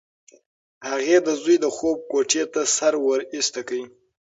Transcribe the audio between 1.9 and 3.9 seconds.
کوټې ته سر ورایسته کړ.